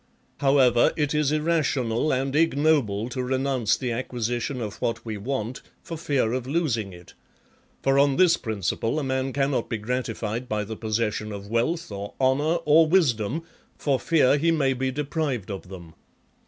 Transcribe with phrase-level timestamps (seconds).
[0.39, 0.47] VII.
[0.47, 5.95] However, it is irrational and ignoble to renounce the acquisition of what we want for
[5.95, 7.13] fear of losing it;
[7.83, 11.91] for on this principle a man cannot be grati fied by the possession of wealth,
[11.91, 13.43] or honour, or wisdom,
[13.77, 15.93] for fear he may be deprived of them.